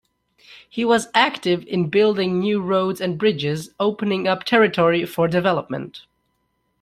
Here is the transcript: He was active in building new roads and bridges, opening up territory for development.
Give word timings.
He 0.67 0.83
was 0.83 1.09
active 1.13 1.63
in 1.67 1.89
building 1.89 2.39
new 2.39 2.59
roads 2.59 2.99
and 2.99 3.19
bridges, 3.19 3.69
opening 3.79 4.27
up 4.27 4.43
territory 4.45 5.05
for 5.05 5.27
development. 5.27 6.05